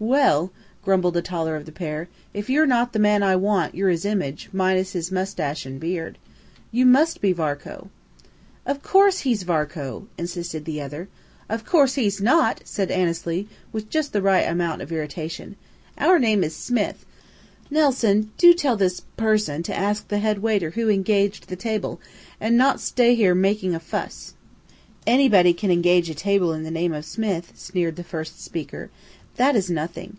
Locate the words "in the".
26.52-26.70